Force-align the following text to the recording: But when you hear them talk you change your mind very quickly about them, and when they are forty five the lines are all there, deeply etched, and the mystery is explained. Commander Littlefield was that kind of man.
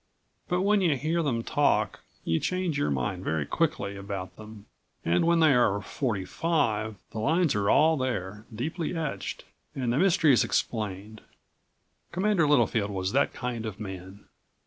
But 0.47 0.61
when 0.63 0.81
you 0.81 0.97
hear 0.97 1.21
them 1.21 1.43
talk 1.43 1.99
you 2.23 2.39
change 2.39 2.75
your 2.75 2.89
mind 2.89 3.23
very 3.23 3.45
quickly 3.45 3.95
about 3.95 4.35
them, 4.35 4.65
and 5.05 5.27
when 5.27 5.41
they 5.41 5.53
are 5.53 5.79
forty 5.79 6.25
five 6.25 6.95
the 7.11 7.19
lines 7.19 7.53
are 7.53 7.69
all 7.69 7.97
there, 7.97 8.43
deeply 8.51 8.97
etched, 8.97 9.45
and 9.75 9.93
the 9.93 9.99
mystery 9.99 10.33
is 10.33 10.43
explained. 10.43 11.21
Commander 12.11 12.47
Littlefield 12.47 12.89
was 12.89 13.11
that 13.11 13.31
kind 13.31 13.63
of 13.63 13.79
man. 13.79 14.25